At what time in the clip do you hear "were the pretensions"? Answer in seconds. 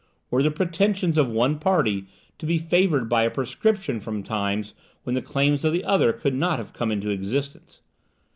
0.31-1.15